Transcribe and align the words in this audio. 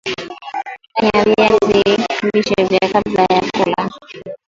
Menya 1.01 1.21
viazi 1.67 2.27
lishe 2.33 2.53
vyako 2.67 2.91
kabla 3.01 3.25
ya 3.35 3.41
kula 3.63 3.87